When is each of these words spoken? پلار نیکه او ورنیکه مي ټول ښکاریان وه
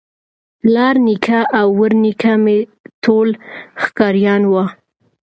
پلار 0.59 0.95
نیکه 1.05 1.39
او 1.59 1.67
ورنیکه 1.79 2.33
مي 2.43 2.57
ټول 3.03 3.29
ښکاریان 3.83 4.41
وه 4.51 4.65